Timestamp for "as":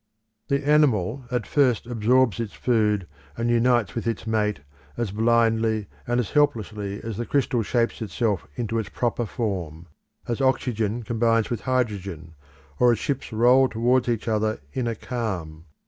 4.97-5.11, 6.19-6.31, 7.03-7.17, 10.27-10.41, 12.93-12.97